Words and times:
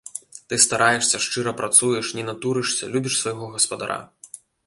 Ты 0.51 0.57
стараешся, 0.65 1.17
шчыра 1.25 1.51
працуеш, 1.59 2.09
не 2.21 2.25
натурышся, 2.31 2.91
любіш 2.97 3.21
свайго 3.21 3.53
гаспадара. 3.59 4.01